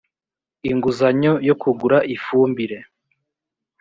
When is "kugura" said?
1.61-1.97